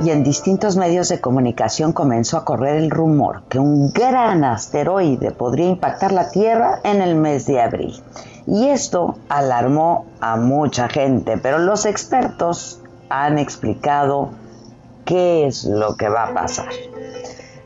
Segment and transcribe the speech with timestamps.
[0.00, 5.32] Y en distintos medios de comunicación comenzó a correr el rumor que un gran asteroide
[5.32, 8.02] podría impactar la Tierra en el mes de abril.
[8.46, 12.80] Y esto alarmó a mucha gente, pero los expertos
[13.10, 14.30] han explicado
[15.04, 16.68] qué es lo que va a pasar.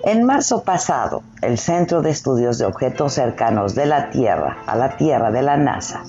[0.03, 4.97] En marzo pasado, el Centro de Estudios de Objetos Cercanos de la Tierra a la
[4.97, 6.03] Tierra de la NASA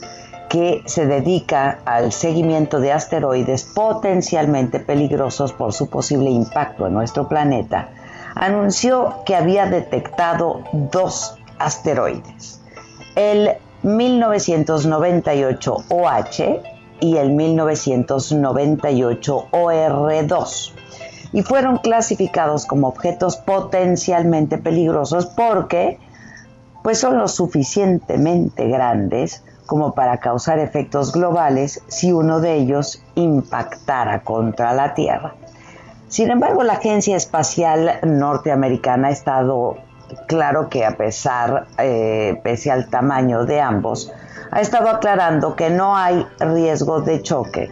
[0.54, 7.28] que se dedica al seguimiento de asteroides potencialmente peligrosos por su posible impacto en nuestro
[7.28, 7.90] planeta,
[8.36, 12.62] anunció que había detectado dos asteroides,
[13.16, 16.62] el 1998 OH
[17.00, 20.72] y el 1998 OR2,
[21.32, 25.98] y fueron clasificados como objetos potencialmente peligrosos porque
[26.84, 29.42] pues son lo suficientemente grandes
[29.74, 35.34] como para causar efectos globales si uno de ellos impactara contra la Tierra.
[36.10, 39.78] Sin embargo, la Agencia Espacial Norteamericana ha estado
[40.28, 44.14] claro que a pesar, eh, pese al tamaño de ambos,
[44.52, 47.72] ha estado aclarando que no hay riesgo de choque,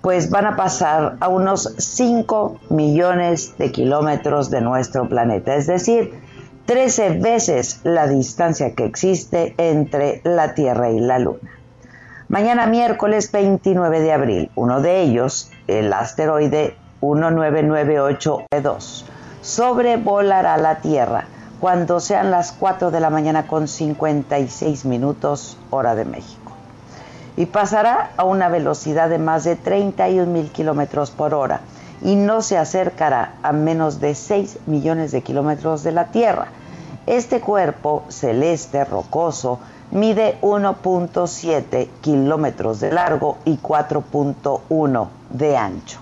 [0.00, 6.18] pues van a pasar a unos 5 millones de kilómetros de nuestro planeta, es decir,
[6.66, 11.50] 13 veces la distancia que existe entre la Tierra y la Luna.
[12.28, 19.02] Mañana miércoles 29 de abril, uno de ellos, el asteroide 1998E2,
[19.40, 21.24] sobrevolará la Tierra
[21.58, 26.52] cuando sean las 4 de la mañana con 56 minutos hora de México.
[27.36, 31.62] Y pasará a una velocidad de más de 31 mil kilómetros por hora
[32.00, 36.48] y no se acercará a menos de 6 millones de kilómetros de la Tierra.
[37.06, 39.58] Este cuerpo celeste rocoso
[39.90, 45.98] mide 1.7 kilómetros de largo y 4.1 de ancho.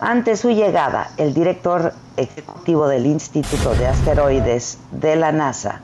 [0.00, 5.80] Ante su llegada, el director ejecutivo del Instituto de Asteroides de la NASA,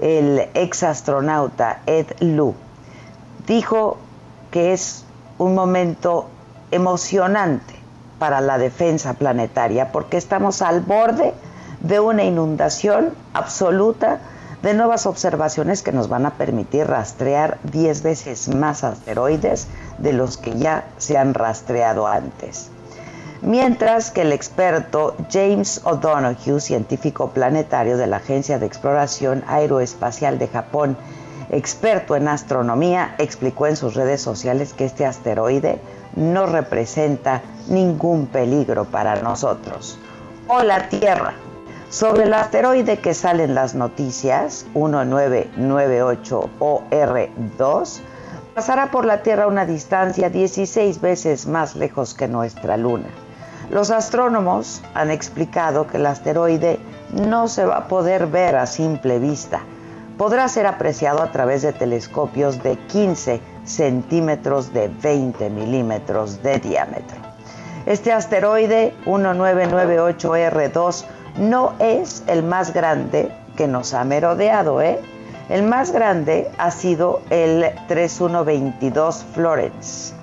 [0.00, 2.54] el exastronauta Ed Lu,
[3.46, 3.98] dijo
[4.50, 5.04] que es
[5.38, 6.28] un momento
[6.70, 7.81] emocionante
[8.22, 11.34] para la defensa planetaria, porque estamos al borde
[11.80, 14.20] de una inundación absoluta
[14.62, 19.66] de nuevas observaciones que nos van a permitir rastrear 10 veces más asteroides
[19.98, 22.70] de los que ya se han rastreado antes.
[23.40, 30.46] Mientras que el experto James O'Donoghue, científico planetario de la Agencia de Exploración Aeroespacial de
[30.46, 30.96] Japón,
[31.50, 35.80] experto en astronomía, explicó en sus redes sociales que este asteroide
[36.16, 39.98] no representa ningún peligro para nosotros.
[40.48, 41.34] O la Tierra.
[41.90, 48.00] Sobre el asteroide que salen las noticias, 1998 OR2,
[48.54, 53.08] pasará por la Tierra a una distancia 16 veces más lejos que nuestra Luna.
[53.70, 56.78] Los astrónomos han explicado que el asteroide
[57.12, 59.60] no se va a poder ver a simple vista.
[60.18, 67.16] Podrá ser apreciado a través de telescopios de 15 centímetros de 20 milímetros de diámetro.
[67.86, 71.04] Este asteroide 1998R2
[71.38, 75.00] no es el más grande que nos ha merodeado, ¿eh?
[75.48, 80.14] El más grande ha sido el 3122 Florence,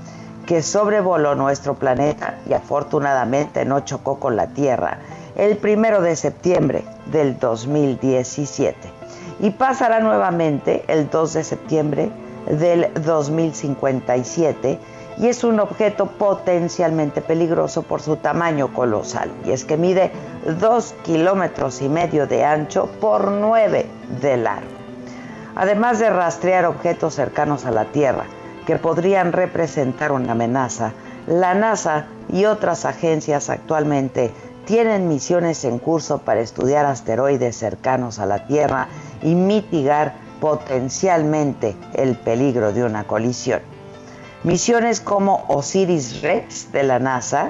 [0.45, 4.99] que sobrevoló nuestro planeta y afortunadamente no chocó con la Tierra
[5.35, 8.98] el primero de septiembre del 2017
[9.39, 12.11] y pasará nuevamente el 2 de septiembre
[12.47, 14.79] del 2057
[15.19, 19.29] y es un objeto potencialmente peligroso por su tamaño colosal.
[19.45, 20.11] Y es que mide
[20.59, 23.85] 2 kilómetros y medio de ancho por 9
[24.21, 24.79] de largo.
[25.55, 28.23] Además de rastrear objetos cercanos a la Tierra
[28.65, 30.93] que podrían representar una amenaza,
[31.27, 34.31] La NASA y otras agencias actualmente
[34.69, 38.87] tienen misiones en curso para estudiar asteroides cercanos a la Tierra
[39.23, 43.61] y mitigar potencialmente el peligro de una colisión.
[44.43, 47.49] Misiones como Osiris Rex de la NASA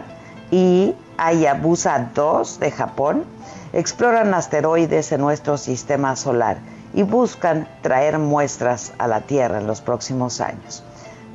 [0.49, 3.25] y Hayabusa 2 de Japón
[3.73, 6.59] exploran asteroides en nuestro sistema solar
[6.93, 10.85] y buscan traer muestras a la Tierra en los próximos años.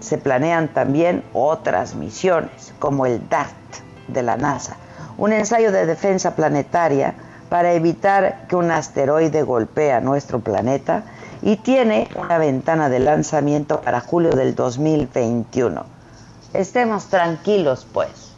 [0.01, 3.53] Se planean también otras misiones, como el DART
[4.09, 4.79] de la NASA,
[5.17, 7.15] un ensayo de defensa planetaria
[7.49, 11.05] para evitar que un asteroide golpee nuestro planeta
[11.43, 15.85] y tiene una ventana de lanzamiento para julio del 2021.
[16.53, 18.33] Estemos tranquilos, pues,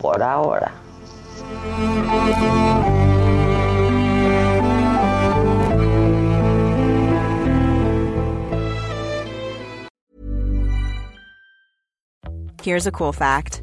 [0.00, 0.72] por ahora.
[12.62, 13.62] Here's a cool fact